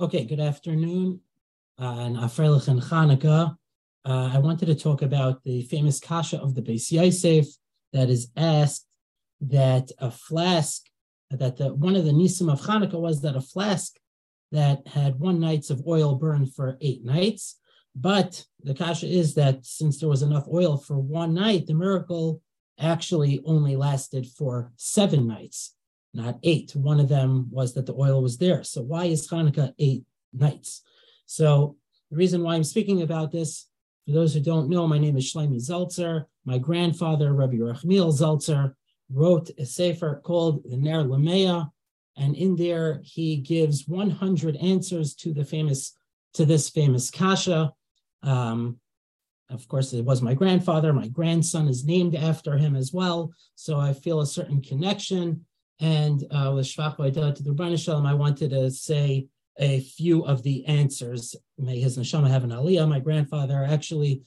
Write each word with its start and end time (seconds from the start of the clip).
Okay, 0.00 0.24
good 0.24 0.40
afternoon, 0.40 1.20
uh, 1.78 1.98
and 2.00 2.16
and 2.16 2.26
Hanukkah. 2.26 3.56
Uh, 4.04 4.30
I 4.34 4.38
wanted 4.38 4.66
to 4.66 4.74
talk 4.74 5.02
about 5.02 5.44
the 5.44 5.62
famous 5.62 6.00
kasha 6.00 6.40
of 6.40 6.56
the 6.56 6.62
Beis 6.62 6.90
Yosef 6.90 7.46
that 7.92 8.10
is 8.10 8.26
asked 8.36 8.88
that 9.40 9.92
a 10.00 10.10
flask, 10.10 10.82
that 11.30 11.58
the, 11.58 11.72
one 11.72 11.94
of 11.94 12.04
the 12.04 12.10
nisim 12.10 12.52
of 12.52 12.60
Hanukkah 12.62 12.98
was 12.98 13.22
that 13.22 13.36
a 13.36 13.40
flask 13.40 13.94
that 14.50 14.84
had 14.88 15.20
one 15.20 15.38
nights 15.38 15.70
of 15.70 15.86
oil 15.86 16.16
burned 16.16 16.52
for 16.52 16.76
eight 16.80 17.04
nights. 17.04 17.60
But 17.94 18.44
the 18.64 18.74
kasha 18.74 19.06
is 19.06 19.34
that 19.34 19.64
since 19.64 20.00
there 20.00 20.08
was 20.08 20.22
enough 20.22 20.48
oil 20.52 20.76
for 20.76 20.98
one 20.98 21.34
night, 21.34 21.68
the 21.68 21.74
miracle 21.74 22.42
actually 22.80 23.42
only 23.44 23.76
lasted 23.76 24.26
for 24.26 24.72
seven 24.76 25.28
nights 25.28 25.76
not 26.14 26.38
eight. 26.42 26.74
One 26.74 27.00
of 27.00 27.08
them 27.08 27.48
was 27.50 27.74
that 27.74 27.86
the 27.86 27.94
oil 27.94 28.22
was 28.22 28.38
there. 28.38 28.62
So 28.62 28.82
why 28.82 29.06
is 29.06 29.28
Hanukkah 29.28 29.74
eight 29.78 30.04
nights? 30.32 30.82
So 31.26 31.76
the 32.10 32.16
reason 32.16 32.42
why 32.42 32.54
I'm 32.54 32.64
speaking 32.64 33.02
about 33.02 33.32
this, 33.32 33.66
for 34.06 34.12
those 34.12 34.34
who 34.34 34.40
don't 34.40 34.68
know, 34.68 34.86
my 34.86 34.98
name 34.98 35.16
is 35.16 35.30
Shloimy 35.30 35.56
Zelcer. 35.56 36.26
My 36.44 36.58
grandfather, 36.58 37.32
Rabbi 37.32 37.56
Rachmiel 37.58 38.12
Zelcer, 38.12 38.74
wrote 39.10 39.50
a 39.58 39.66
sefer 39.66 40.20
called 40.24 40.62
the 40.64 40.76
Ner 40.76 41.04
Lamea, 41.04 41.70
and 42.16 42.36
in 42.36 42.56
there 42.56 43.00
he 43.02 43.36
gives 43.36 43.88
100 43.88 44.56
answers 44.56 45.14
to 45.16 45.32
the 45.32 45.44
famous 45.44 45.96
to 46.34 46.44
this 46.44 46.68
famous 46.68 47.10
kasha. 47.10 47.72
Um, 48.22 48.78
of 49.50 49.68
course, 49.68 49.92
it 49.92 50.04
was 50.04 50.22
my 50.22 50.34
grandfather. 50.34 50.92
My 50.92 51.08
grandson 51.08 51.68
is 51.68 51.84
named 51.84 52.14
after 52.14 52.56
him 52.56 52.74
as 52.74 52.92
well, 52.92 53.32
so 53.54 53.78
I 53.78 53.92
feel 53.92 54.20
a 54.20 54.26
certain 54.26 54.60
connection. 54.60 55.44
And 55.80 56.24
uh, 56.30 56.50
to 56.52 56.62
the 56.62 57.76
Shalom, 57.76 58.06
I 58.06 58.14
wanted 58.14 58.50
to 58.50 58.70
say 58.70 59.26
a 59.58 59.80
few 59.80 60.24
of 60.24 60.42
the 60.42 60.64
answers. 60.66 61.36
May 61.58 61.80
his 61.80 61.98
neshama 61.98 62.28
have 62.28 62.44
an 62.44 62.50
aliyah. 62.50 62.88
My 62.88 63.00
grandfather 63.00 63.64
actually 63.68 64.22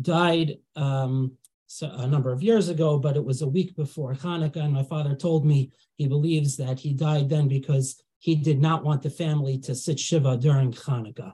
died 0.00 0.58
um, 0.76 1.32
a 1.80 2.06
number 2.06 2.32
of 2.32 2.42
years 2.42 2.68
ago, 2.68 2.98
but 2.98 3.16
it 3.16 3.24
was 3.24 3.42
a 3.42 3.48
week 3.48 3.74
before 3.76 4.14
Hanukkah, 4.14 4.64
and 4.64 4.72
my 4.72 4.82
father 4.82 5.14
told 5.14 5.44
me 5.46 5.70
he 5.96 6.06
believes 6.06 6.56
that 6.56 6.78
he 6.80 6.92
died 6.92 7.28
then 7.28 7.48
because 7.48 8.02
he 8.18 8.34
did 8.34 8.60
not 8.60 8.84
want 8.84 9.02
the 9.02 9.10
family 9.10 9.58
to 9.58 9.74
sit 9.74 9.98
shiva 9.98 10.36
during 10.36 10.72
Hanukkah, 10.72 11.32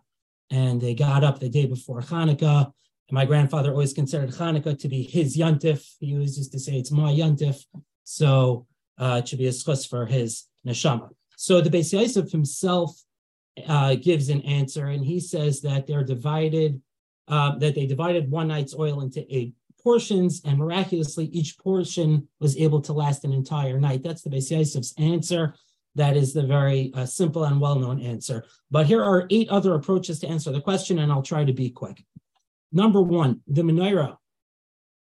and 0.50 0.80
they 0.80 0.94
got 0.94 1.24
up 1.24 1.38
the 1.38 1.48
day 1.48 1.66
before 1.66 2.00
Hanukkah. 2.00 2.72
My 3.12 3.24
grandfather 3.24 3.70
always 3.70 3.92
considered 3.92 4.30
Hanukkah 4.30 4.78
to 4.78 4.88
be 4.88 5.02
his 5.02 5.36
yontif. 5.36 5.84
He 5.98 6.14
always 6.14 6.38
used 6.38 6.52
to 6.52 6.60
say 6.60 6.74
it's 6.74 6.92
my 6.92 7.12
yontif. 7.12 7.64
So 8.04 8.66
uh, 9.00 9.24
should 9.24 9.40
be 9.40 9.46
a 9.46 9.50
schus 9.50 9.88
for 9.88 10.06
his 10.06 10.44
neshama. 10.66 11.08
So 11.36 11.60
the 11.60 11.70
Beis 11.70 11.92
Yosef 11.92 12.30
himself 12.30 13.02
uh, 13.66 13.94
gives 13.96 14.28
an 14.28 14.42
answer, 14.42 14.86
and 14.86 15.04
he 15.04 15.18
says 15.18 15.62
that 15.62 15.86
they're 15.86 16.04
divided, 16.04 16.80
uh, 17.26 17.56
that 17.58 17.74
they 17.74 17.86
divided 17.86 18.30
one 18.30 18.48
night's 18.48 18.74
oil 18.74 19.00
into 19.00 19.26
eight 19.34 19.54
portions, 19.82 20.42
and 20.44 20.58
miraculously 20.58 21.26
each 21.26 21.58
portion 21.58 22.28
was 22.38 22.56
able 22.58 22.82
to 22.82 22.92
last 22.92 23.24
an 23.24 23.32
entire 23.32 23.80
night. 23.80 24.02
That's 24.02 24.22
the 24.22 24.30
Beis 24.30 24.50
Yosef's 24.50 24.94
answer. 24.98 25.54
That 25.94 26.16
is 26.16 26.32
the 26.32 26.42
very 26.42 26.92
uh, 26.94 27.06
simple 27.06 27.44
and 27.44 27.60
well-known 27.60 28.00
answer. 28.00 28.44
But 28.70 28.86
here 28.86 29.02
are 29.02 29.26
eight 29.30 29.48
other 29.48 29.74
approaches 29.74 30.20
to 30.20 30.28
answer 30.28 30.52
the 30.52 30.60
question, 30.60 30.98
and 30.98 31.10
I'll 31.10 31.22
try 31.22 31.44
to 31.44 31.52
be 31.52 31.70
quick. 31.70 32.04
Number 32.70 33.02
one, 33.02 33.40
the 33.48 33.62
menorah 33.62 34.16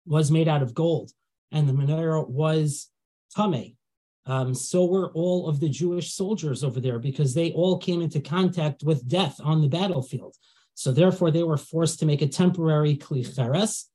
was 0.06 0.30
made 0.30 0.48
out 0.48 0.62
of 0.62 0.74
gold, 0.74 1.12
and 1.52 1.68
the 1.68 1.74
menorah 1.74 2.28
was 2.30 2.90
tame. 3.36 3.76
Um, 4.26 4.54
so 4.54 4.86
were 4.86 5.12
all 5.14 5.48
of 5.48 5.60
the 5.60 5.70
Jewish 5.70 6.14
soldiers 6.14 6.64
over 6.64 6.82
there 6.82 7.00
because 7.00 7.34
they 7.34 7.52
all 7.54 7.78
came 7.78 8.02
into 8.02 8.20
contact 8.20 8.84
with 8.84 9.08
death 9.08 9.40
on 9.42 9.62
the 9.62 9.70
battlefield. 9.70 10.36
So 10.74 10.92
therefore, 10.92 11.32
they 11.32 11.44
were 11.44 11.58
forced 11.58 12.00
to 12.00 12.06
make 12.06 12.22
a 12.22 12.28
temporary 12.28 12.98
klicheres 12.98 13.86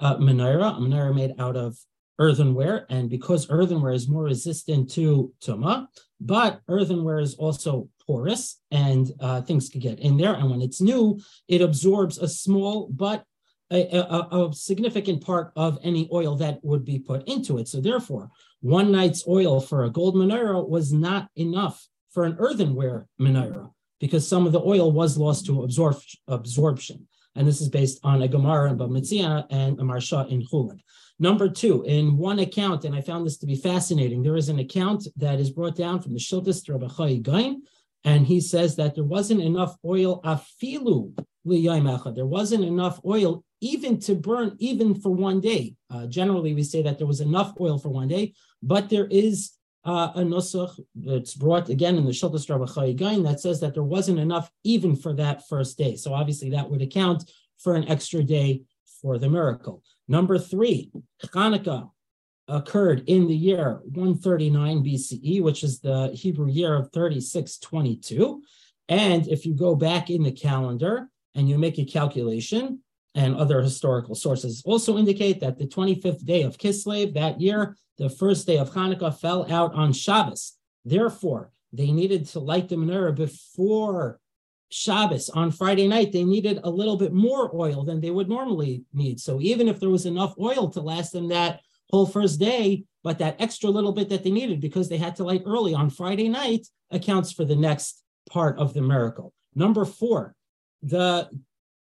uh, 0.00 0.16
menorah, 0.16 0.78
a 0.78 0.80
menorah 0.80 1.14
made 1.14 1.34
out 1.38 1.56
of 1.56 1.76
earthenware. 2.18 2.86
And 2.90 3.10
because 3.10 3.50
earthenware 3.50 3.92
is 3.92 4.08
more 4.08 4.24
resistant 4.24 4.90
to 4.92 5.32
tuma, 5.42 5.86
but 6.20 6.60
earthenware 6.68 7.18
is 7.18 7.34
also 7.34 7.88
porous 8.06 8.60
and 8.70 9.10
uh, 9.20 9.42
things 9.42 9.68
could 9.68 9.80
get 9.80 9.98
in 10.00 10.16
there. 10.16 10.34
And 10.34 10.50
when 10.50 10.60
it's 10.60 10.80
new, 10.80 11.20
it 11.48 11.62
absorbs 11.62 12.18
a 12.18 12.28
small 12.28 12.88
but 12.90 13.24
a, 13.72 13.98
a, 13.98 14.48
a, 14.48 14.52
significant 14.52 15.24
part 15.24 15.52
of 15.54 15.78
any 15.84 16.08
oil 16.12 16.34
that 16.36 16.58
would 16.64 16.84
be 16.84 16.98
put 16.98 17.26
into 17.28 17.58
it. 17.58 17.68
So 17.68 17.80
therefore, 17.80 18.28
one 18.60 18.92
night's 18.92 19.24
oil 19.26 19.60
for 19.60 19.84
a 19.84 19.90
gold 19.90 20.14
menorah 20.14 20.68
was 20.68 20.92
not 20.92 21.28
enough 21.36 21.88
for 22.10 22.24
an 22.24 22.36
earthenware 22.38 23.06
menorah 23.20 23.70
because 24.00 24.26
some 24.26 24.46
of 24.46 24.52
the 24.52 24.60
oil 24.60 24.90
was 24.92 25.18
lost 25.18 25.46
to 25.46 25.62
absorb, 25.62 25.96
absorption. 26.28 27.06
And 27.36 27.46
this 27.46 27.60
is 27.60 27.68
based 27.68 28.00
on 28.02 28.22
a 28.22 28.28
Gemara 28.28 28.70
in 28.70 28.78
Bava 28.78 28.90
Metzia 28.90 29.46
and 29.50 29.78
a 29.78 29.82
Marsha 29.82 30.28
in 30.30 30.42
Chulin. 30.42 30.80
Number 31.18 31.48
two, 31.48 31.84
in 31.84 32.16
one 32.16 32.38
account, 32.38 32.84
and 32.84 32.94
I 32.94 33.02
found 33.02 33.26
this 33.26 33.36
to 33.38 33.46
be 33.46 33.54
fascinating, 33.54 34.22
there 34.22 34.36
is 34.36 34.48
an 34.48 34.58
account 34.58 35.06
that 35.16 35.38
is 35.38 35.50
brought 35.50 35.76
down 35.76 36.00
from 36.00 36.14
the 36.14 36.18
Shiltis 36.18 36.68
Rabbi 36.68 36.88
Chai 36.88 37.16
Gain, 37.16 37.62
and 38.04 38.26
he 38.26 38.40
says 38.40 38.76
that 38.76 38.94
there 38.94 39.04
wasn't 39.04 39.42
enough 39.42 39.76
oil 39.84 40.22
afilu 40.22 41.14
there 41.44 42.26
wasn't 42.26 42.64
enough 42.64 43.00
oil 43.04 43.44
even 43.60 43.98
to 44.00 44.14
burn, 44.14 44.56
even 44.58 44.94
for 44.94 45.10
one 45.10 45.40
day. 45.40 45.74
Uh, 45.90 46.06
generally, 46.06 46.54
we 46.54 46.62
say 46.62 46.82
that 46.82 46.98
there 46.98 47.06
was 47.06 47.20
enough 47.20 47.54
oil 47.60 47.78
for 47.78 47.88
one 47.88 48.08
day, 48.08 48.32
but 48.62 48.88
there 48.88 49.06
is 49.06 49.52
uh, 49.84 50.10
a 50.14 50.20
nusach 50.20 50.78
that's 50.94 51.34
brought 51.34 51.68
again 51.68 51.96
in 51.96 52.04
the 52.04 52.10
Shultas 52.10 52.48
Rabbi 52.48 53.22
that 53.22 53.40
says 53.40 53.60
that 53.60 53.74
there 53.74 53.82
wasn't 53.82 54.18
enough 54.18 54.50
even 54.64 54.94
for 54.96 55.14
that 55.14 55.48
first 55.48 55.78
day. 55.78 55.96
So 55.96 56.12
obviously, 56.12 56.50
that 56.50 56.70
would 56.70 56.82
account 56.82 57.30
for 57.58 57.74
an 57.74 57.88
extra 57.88 58.22
day 58.22 58.62
for 59.00 59.18
the 59.18 59.28
miracle. 59.28 59.82
Number 60.08 60.38
three, 60.38 60.90
Hanukkah 61.24 61.90
occurred 62.48 63.04
in 63.06 63.28
the 63.28 63.36
year 63.36 63.80
139 63.84 64.84
BCE, 64.84 65.42
which 65.42 65.62
is 65.62 65.80
the 65.80 66.08
Hebrew 66.08 66.48
year 66.48 66.74
of 66.74 66.92
3622. 66.92 68.42
And 68.88 69.28
if 69.28 69.46
you 69.46 69.54
go 69.54 69.76
back 69.76 70.10
in 70.10 70.24
the 70.24 70.32
calendar, 70.32 71.08
and 71.34 71.48
you 71.48 71.58
make 71.58 71.78
a 71.78 71.84
calculation, 71.84 72.80
and 73.14 73.34
other 73.36 73.60
historical 73.60 74.14
sources 74.14 74.62
also 74.64 74.96
indicate 74.96 75.40
that 75.40 75.58
the 75.58 75.66
25th 75.66 76.24
day 76.24 76.42
of 76.42 76.58
Kislev 76.58 77.14
that 77.14 77.40
year, 77.40 77.76
the 77.98 78.08
first 78.08 78.46
day 78.46 78.58
of 78.58 78.70
Hanukkah, 78.70 79.18
fell 79.18 79.50
out 79.52 79.74
on 79.74 79.92
Shabbos. 79.92 80.56
Therefore, 80.84 81.50
they 81.72 81.90
needed 81.90 82.26
to 82.28 82.40
light 82.40 82.68
the 82.68 82.76
menorah 82.76 83.14
before 83.14 84.20
Shabbos 84.70 85.28
on 85.30 85.50
Friday 85.50 85.88
night. 85.88 86.12
They 86.12 86.24
needed 86.24 86.60
a 86.62 86.70
little 86.70 86.96
bit 86.96 87.12
more 87.12 87.54
oil 87.54 87.84
than 87.84 88.00
they 88.00 88.10
would 88.10 88.28
normally 88.28 88.84
need. 88.92 89.20
So 89.20 89.40
even 89.40 89.68
if 89.68 89.80
there 89.80 89.90
was 89.90 90.06
enough 90.06 90.34
oil 90.38 90.70
to 90.70 90.80
last 90.80 91.12
them 91.12 91.28
that 91.28 91.60
whole 91.90 92.06
first 92.06 92.38
day, 92.38 92.84
but 93.02 93.18
that 93.18 93.40
extra 93.40 93.70
little 93.70 93.92
bit 93.92 94.08
that 94.10 94.22
they 94.22 94.30
needed 94.30 94.60
because 94.60 94.88
they 94.88 94.98
had 94.98 95.16
to 95.16 95.24
light 95.24 95.42
early 95.46 95.74
on 95.74 95.90
Friday 95.90 96.28
night 96.28 96.66
accounts 96.90 97.32
for 97.32 97.44
the 97.44 97.56
next 97.56 98.02
part 98.30 98.58
of 98.58 98.74
the 98.74 98.82
miracle. 98.82 99.32
Number 99.54 99.84
four, 99.84 100.34
the 100.82 101.28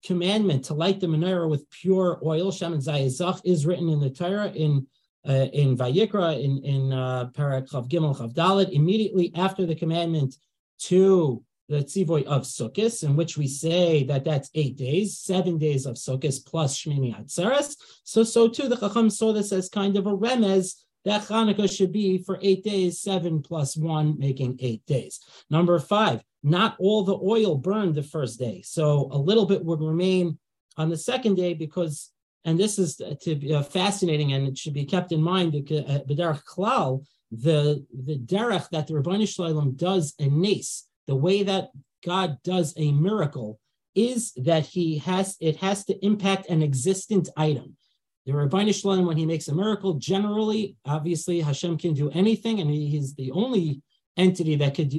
commandment 0.03 0.65
to 0.65 0.73
light 0.73 0.99
the 0.99 1.07
menorah 1.07 1.49
with 1.49 1.69
pure 1.69 2.19
oil, 2.23 2.51
shemen 2.51 2.83
zayis 2.83 3.11
zach, 3.11 3.41
is 3.43 3.65
written 3.65 3.89
in 3.89 3.99
the 3.99 4.09
Torah 4.09 4.51
in 4.51 4.87
uh, 5.27 5.47
in 5.53 5.77
Vayikra 5.77 6.41
in 6.41 6.63
in 6.63 6.93
uh, 6.93 7.29
Perek 7.31 7.71
Chaf 7.71 7.87
Gimel 7.87 8.17
Chaf 8.17 8.31
Dalet. 8.31 8.71
Immediately 8.71 9.31
after 9.35 9.65
the 9.65 9.75
commandment 9.75 10.35
to 10.79 11.43
the 11.69 11.77
tzivoy 11.77 12.23
of 12.25 12.43
Sukkot, 12.43 13.03
in 13.03 13.15
which 13.15 13.37
we 13.37 13.47
say 13.47 14.03
that 14.03 14.25
that's 14.25 14.49
eight 14.53 14.75
days, 14.75 15.17
seven 15.17 15.57
days 15.57 15.85
of 15.85 15.95
Sukkot 15.95 16.45
plus 16.45 16.77
Shmini 16.77 17.15
Atzeres. 17.17 17.77
So 18.03 18.23
so 18.23 18.47
too 18.47 18.67
the 18.67 18.77
Chacham 18.77 19.09
saw 19.09 19.31
this 19.31 19.51
as 19.51 19.69
kind 19.69 19.95
of 19.95 20.05
a 20.07 20.15
remez 20.15 20.82
that 21.05 21.23
Hanukkah 21.23 21.75
should 21.75 21.91
be 21.91 22.17
for 22.17 22.39
eight 22.41 22.63
days, 22.63 23.01
seven 23.01 23.41
plus 23.41 23.75
one, 23.75 24.17
making 24.17 24.57
eight 24.61 24.85
days. 24.85 25.19
Number 25.49 25.77
five, 25.79 26.23
not 26.43 26.75
all 26.79 27.03
the 27.03 27.17
oil 27.17 27.55
burned 27.55 27.95
the 27.95 28.03
first 28.03 28.39
day. 28.39 28.61
So 28.63 29.09
a 29.11 29.17
little 29.17 29.45
bit 29.45 29.63
would 29.63 29.81
remain 29.81 30.37
on 30.77 30.89
the 30.89 30.97
second 30.97 31.35
day 31.35 31.53
because, 31.53 32.11
and 32.45 32.59
this 32.59 32.79
is 32.79 33.01
to 33.21 33.35
be 33.35 33.53
uh, 33.53 33.63
fascinating 33.63 34.33
and 34.33 34.47
it 34.47 34.57
should 34.57 34.73
be 34.73 34.85
kept 34.85 35.11
in 35.11 35.21
mind, 35.21 35.53
B'derech 35.53 36.37
uh, 36.37 36.39
Klal, 36.47 37.05
the, 37.31 37.85
the 38.05 38.17
derech 38.17 38.69
that 38.69 38.87
the 38.87 38.93
Ribbono 38.93 39.27
Shel 39.27 39.53
Olam 39.53 39.75
does 39.75 40.13
a 40.19 40.27
nace, 40.27 40.87
the 41.07 41.15
way 41.15 41.43
that 41.43 41.69
God 42.05 42.37
does 42.43 42.73
a 42.77 42.91
miracle 42.91 43.59
is 43.95 44.33
that 44.33 44.65
he 44.65 44.97
has, 44.99 45.37
it 45.39 45.57
has 45.57 45.85
to 45.85 46.05
impact 46.05 46.49
an 46.49 46.61
existent 46.61 47.29
item. 47.37 47.75
The 48.25 48.31
Ribbono 48.31 48.73
Shel 48.73 48.91
Olam, 48.91 49.05
when 49.05 49.17
he 49.17 49.25
makes 49.25 49.49
a 49.49 49.55
miracle, 49.55 49.95
generally, 49.95 50.77
obviously, 50.85 51.41
Hashem 51.41 51.77
can 51.77 51.93
do 51.93 52.09
anything, 52.11 52.61
and 52.61 52.69
he, 52.69 52.87
he's 52.87 53.13
the 53.15 53.31
only 53.31 53.81
entity 54.15 54.55
that 54.57 54.75
could 54.75 54.89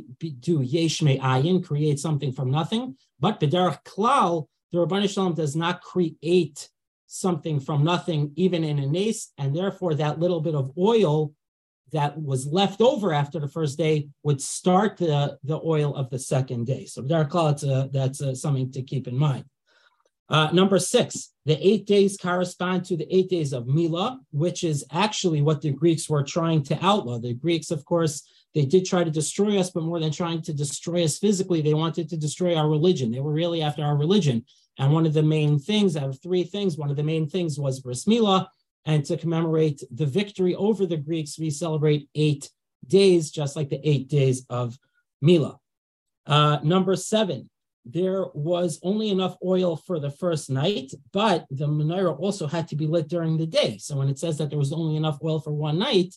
do 0.40 0.60
yesh 0.60 1.00
ayin, 1.00 1.64
create 1.64 1.98
something 1.98 2.32
from 2.32 2.50
nothing. 2.50 2.96
But 3.20 3.40
b'derech 3.40 3.82
klal, 3.84 4.46
the 4.72 4.78
Ribbono 4.78 5.08
Shel 5.08 5.30
Olam 5.30 5.36
does 5.36 5.56
not 5.56 5.80
create 5.80 6.68
something 7.06 7.60
from 7.60 7.84
nothing, 7.84 8.32
even 8.36 8.64
in 8.64 8.78
a 8.78 8.86
nace, 8.86 9.32
and 9.38 9.54
therefore 9.54 9.94
that 9.94 10.18
little 10.18 10.40
bit 10.40 10.54
of 10.54 10.72
oil 10.76 11.32
that 11.92 12.20
was 12.20 12.46
left 12.46 12.80
over 12.80 13.12
after 13.12 13.38
the 13.38 13.48
first 13.48 13.78
day 13.78 14.08
would 14.24 14.42
start 14.42 14.96
the, 14.96 15.38
the 15.44 15.60
oil 15.64 15.94
of 15.94 16.10
the 16.10 16.18
second 16.18 16.66
day. 16.66 16.84
So 16.86 17.02
that's, 17.02 17.62
a, 17.62 17.88
that's 17.92 18.20
a, 18.20 18.34
something 18.34 18.72
to 18.72 18.82
keep 18.82 19.06
in 19.06 19.16
mind. 19.16 19.44
Uh, 20.28 20.48
number 20.52 20.78
six, 20.78 21.32
the 21.44 21.58
eight 21.66 21.86
days 21.86 22.16
correspond 22.16 22.84
to 22.86 22.96
the 22.96 23.14
eight 23.14 23.28
days 23.28 23.52
of 23.52 23.66
Mila, 23.66 24.18
which 24.30 24.64
is 24.64 24.84
actually 24.90 25.42
what 25.42 25.60
the 25.60 25.70
Greeks 25.70 26.08
were 26.08 26.22
trying 26.22 26.62
to 26.64 26.78
outlaw. 26.84 27.18
The 27.18 27.34
Greeks, 27.34 27.70
of 27.70 27.84
course, 27.84 28.26
they 28.54 28.64
did 28.64 28.86
try 28.86 29.04
to 29.04 29.10
destroy 29.10 29.58
us, 29.58 29.70
but 29.70 29.82
more 29.82 30.00
than 30.00 30.12
trying 30.12 30.40
to 30.42 30.54
destroy 30.54 31.04
us 31.04 31.18
physically, 31.18 31.60
they 31.60 31.74
wanted 31.74 32.08
to 32.08 32.16
destroy 32.16 32.56
our 32.56 32.68
religion. 32.68 33.10
They 33.10 33.20
were 33.20 33.32
really 33.32 33.60
after 33.62 33.84
our 33.84 33.96
religion. 33.96 34.44
And 34.78 34.92
one 34.92 35.06
of 35.06 35.12
the 35.12 35.22
main 35.22 35.58
things, 35.58 35.96
out 35.96 36.08
of 36.08 36.22
three 36.22 36.44
things, 36.44 36.78
one 36.78 36.90
of 36.90 36.96
the 36.96 37.02
main 37.02 37.28
things 37.28 37.58
was 37.58 37.80
Bris 37.80 38.06
Mila. 38.06 38.50
And 38.86 39.04
to 39.06 39.16
commemorate 39.16 39.82
the 39.90 40.06
victory 40.06 40.54
over 40.54 40.86
the 40.86 40.96
Greeks, 40.96 41.38
we 41.38 41.50
celebrate 41.50 42.08
eight 42.14 42.50
days, 42.86 43.30
just 43.30 43.56
like 43.56 43.70
the 43.70 43.80
eight 43.88 44.08
days 44.08 44.46
of 44.50 44.78
Mila. 45.20 45.58
Uh, 46.26 46.58
number 46.62 46.96
seven, 46.96 47.50
there 47.84 48.26
was 48.32 48.80
only 48.82 49.10
enough 49.10 49.36
oil 49.44 49.76
for 49.76 50.00
the 50.00 50.10
first 50.10 50.48
night, 50.48 50.92
but 51.12 51.46
the 51.50 51.66
menorah 51.66 52.18
also 52.18 52.46
had 52.46 52.68
to 52.68 52.76
be 52.76 52.86
lit 52.86 53.08
during 53.08 53.36
the 53.36 53.46
day. 53.46 53.78
So 53.78 53.96
when 53.96 54.08
it 54.08 54.18
says 54.18 54.38
that 54.38 54.50
there 54.50 54.58
was 54.58 54.72
only 54.72 54.96
enough 54.96 55.18
oil 55.22 55.40
for 55.40 55.52
one 55.52 55.78
night, 55.78 56.14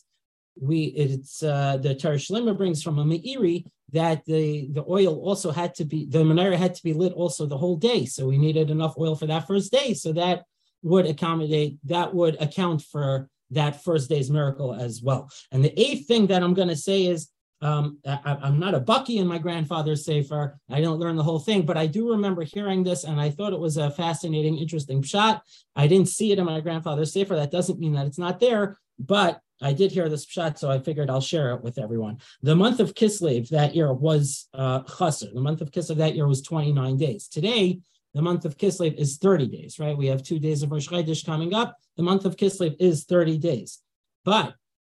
we 0.60 0.84
it's 0.86 1.42
uh, 1.42 1.76
the 1.76 1.94
Torah 1.94 2.16
Shlema 2.16 2.56
brings 2.56 2.82
from 2.82 2.98
a 2.98 3.04
Meiri 3.04 3.64
that 3.92 4.24
the 4.24 4.68
the 4.72 4.84
oil 4.88 5.14
also 5.20 5.50
had 5.50 5.74
to 5.76 5.84
be 5.84 6.06
the 6.06 6.18
menorah 6.18 6.56
had 6.56 6.74
to 6.74 6.82
be 6.82 6.92
lit 6.92 7.12
also 7.12 7.46
the 7.46 7.58
whole 7.58 7.76
day. 7.76 8.06
So 8.06 8.26
we 8.26 8.38
needed 8.38 8.70
enough 8.70 8.94
oil 8.98 9.14
for 9.14 9.26
that 9.26 9.46
first 9.46 9.70
day. 9.70 9.94
So 9.94 10.12
that 10.14 10.44
would 10.82 11.06
accommodate 11.06 11.78
that 11.84 12.14
would 12.14 12.40
account 12.40 12.82
for 12.82 13.28
that 13.50 13.82
first 13.82 14.08
day's 14.08 14.30
miracle 14.30 14.74
as 14.74 15.02
well. 15.02 15.30
And 15.52 15.64
the 15.64 15.78
eighth 15.80 16.06
thing 16.06 16.26
that 16.26 16.42
I'm 16.42 16.54
going 16.54 16.68
to 16.68 16.76
say 16.76 17.06
is 17.06 17.28
um, 17.60 17.98
I, 18.06 18.38
am 18.42 18.58
not 18.58 18.74
a 18.74 18.80
baki 18.80 19.16
in 19.16 19.26
my 19.26 19.38
grandfather's 19.38 20.04
Sefer. 20.04 20.58
I 20.70 20.80
don't 20.80 20.98
learn 20.98 21.16
the 21.16 21.24
whole 21.24 21.40
thing, 21.40 21.66
but 21.66 21.76
I 21.76 21.86
do 21.86 22.10
remember 22.10 22.42
hearing 22.42 22.84
this 22.84 23.04
and 23.04 23.20
I 23.20 23.30
thought 23.30 23.52
it 23.52 23.58
was 23.58 23.76
a 23.76 23.90
fascinating, 23.90 24.58
interesting 24.58 25.02
pshat. 25.02 25.40
I 25.74 25.86
didn't 25.86 26.08
see 26.08 26.30
it 26.30 26.38
in 26.38 26.44
my 26.44 26.60
grandfather's 26.60 27.12
Sefer. 27.12 27.34
That 27.34 27.50
doesn't 27.50 27.80
mean 27.80 27.94
that 27.94 28.06
it's 28.06 28.18
not 28.18 28.38
there, 28.38 28.78
but 28.98 29.40
I 29.60 29.72
did 29.72 29.90
hear 29.90 30.08
this 30.08 30.24
pshat, 30.24 30.58
so 30.58 30.70
I 30.70 30.78
figured 30.78 31.10
I'll 31.10 31.20
share 31.20 31.52
it 31.52 31.62
with 31.62 31.78
everyone. 31.78 32.18
The 32.42 32.54
month 32.54 32.78
of 32.78 32.94
Kislev 32.94 33.48
that 33.48 33.74
year 33.74 33.92
was 33.92 34.48
uh, 34.54 34.82
Chasser. 34.82 35.28
The 35.34 35.40
month 35.40 35.60
of 35.60 35.72
Kislev 35.72 35.96
that 35.96 36.14
year 36.14 36.28
was 36.28 36.42
29 36.42 36.96
days. 36.96 37.26
Today, 37.26 37.80
the 38.14 38.22
month 38.22 38.44
of 38.44 38.56
Kislev 38.56 38.94
is 38.94 39.16
30 39.16 39.48
days, 39.48 39.78
right? 39.80 39.98
We 39.98 40.06
have 40.06 40.22
two 40.22 40.38
days 40.38 40.62
of 40.62 40.70
Rosh 40.70 40.88
Chodesh 40.88 41.26
coming 41.26 41.54
up. 41.54 41.76
The 41.96 42.04
month 42.04 42.24
of 42.24 42.36
Kislev 42.36 42.76
is 42.78 43.04
30 43.04 43.38
days. 43.38 43.80
But 44.24 44.54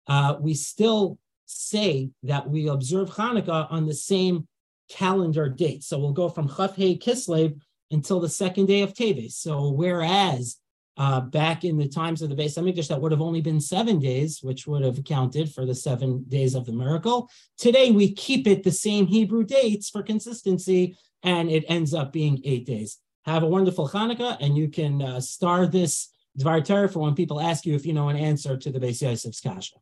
uh, 0.08 0.36
we 0.42 0.54
still 0.54 1.18
say 1.50 2.12
that 2.24 2.50
we 2.50 2.68
observe 2.68 3.10
Hanukkah 3.10 3.72
on 3.72 3.86
the 3.86 3.94
same 3.94 4.48
calendar 4.90 5.50
date. 5.50 5.84
So 5.84 5.98
we'll 5.98 6.14
go 6.14 6.30
from 6.30 6.48
Chaf 6.48 6.76
Hei 6.76 6.96
Kislev 6.96 7.60
until 7.92 8.20
the 8.20 8.30
second 8.30 8.68
day 8.68 8.82
of 8.82 8.94
Teves. 8.94 9.34
So 9.34 9.72
whereas 9.72 10.58
uh, 10.98 11.22
back 11.22 11.64
in 11.64 11.78
the 11.78 11.88
times 11.88 12.22
of 12.22 12.30
the 12.30 12.36
Beis 12.36 12.58
Hamikdash, 12.58 12.90
that 12.90 13.02
would 13.02 13.12
have 13.12 13.22
only 13.22 13.42
been 13.42 13.62
seven 13.62 14.00
days, 14.00 14.40
which 14.44 14.68
would 14.68 14.84
have 14.84 15.00
accounted 15.00 15.52
for 15.52 15.66
the 15.66 15.74
seven 15.74 16.24
days 16.28 16.56
of 16.56 16.66
the 16.66 16.74
miracle. 16.74 17.30
Today 17.58 17.92
we 17.92 18.14
keep 18.14 18.46
it 18.48 18.64
the 18.64 18.72
same 18.72 19.08
Hebrew 19.08 19.44
dates 19.44 19.90
for 19.90 20.04
consistency, 20.04 20.98
and 21.24 21.50
it 21.50 21.64
ends 21.68 21.94
up 21.94 22.12
being 22.12 22.42
eight 22.44 22.66
days. 22.66 22.98
Have 23.26 23.44
a 23.44 23.48
wonderful 23.48 23.88
Hanukkah, 23.88 24.38
and 24.42 24.58
you 24.58 24.70
can 24.70 25.02
uh, 25.02 25.22
star 25.22 25.68
this 25.68 26.10
Dvar 26.38 26.64
Torah 26.64 26.90
for 26.90 27.00
when 27.00 27.16
people 27.16 27.42
ask 27.42 27.66
you 27.66 27.76
if 27.76 27.86
you 27.86 27.94
know 27.94 28.10
an 28.10 28.18
answer 28.18 28.58
to 28.58 28.72
the 28.72 28.80
Beis 28.80 29.02
Yosef's 29.02 29.42
Kasha. 29.42 29.76